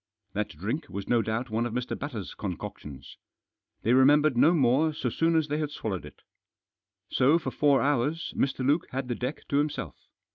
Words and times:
That 0.33 0.49
drink 0.49 0.89
was 0.89 1.07
no 1.07 1.21
doubt 1.21 1.51
one 1.51 1.67
of 1.67 1.73
Mr. 1.73 1.95
Batters' 1.95 2.33
concoctions. 2.33 3.17
They 3.83 3.93
remembered 3.93 4.35
no 4.35 4.51
more 4.51 4.95
so 4.95 5.11
soon 5.11 5.35
as 5.35 5.47
they 5.47 5.63
swallowed 5.67 6.05
it. 6.07 6.23
So 7.11 7.37
for 7.37 7.51
four 7.51 7.83
hours 7.83 8.33
Mr. 8.35 8.65
Luke 8.65 8.87
had 8.89 9.09
the 9.09 9.15
deck 9.15 9.47
to 9.49 9.57
himself. 9.57 10.07